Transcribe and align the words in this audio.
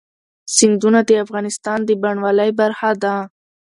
سیندونه 0.55 0.99
د 1.09 1.11
افغانستان 1.23 1.79
د 1.85 1.89
بڼوالۍ 2.01 2.49
برخه 2.61 2.91
ده. 3.03 3.15